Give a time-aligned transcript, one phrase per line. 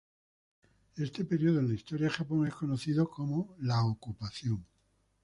[0.97, 4.65] Este período en la historia de Japón es conocido como la Ocupación.